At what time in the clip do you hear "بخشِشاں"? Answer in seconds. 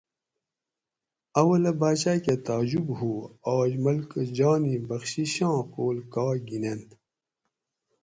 4.87-5.57